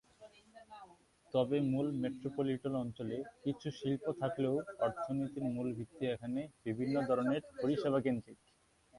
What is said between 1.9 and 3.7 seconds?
metropolitan অঞ্চলে কিছু